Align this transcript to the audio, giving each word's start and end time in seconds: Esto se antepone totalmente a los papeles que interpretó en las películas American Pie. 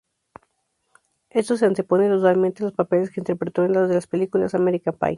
Esto 1.29 1.57
se 1.57 1.67
antepone 1.67 2.09
totalmente 2.09 2.63
a 2.63 2.65
los 2.65 2.73
papeles 2.73 3.11
que 3.11 3.19
interpretó 3.19 3.63
en 3.65 3.73
las 3.73 4.07
películas 4.07 4.55
American 4.55 4.95
Pie. 4.97 5.09